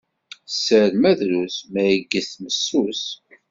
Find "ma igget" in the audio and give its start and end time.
1.71-2.31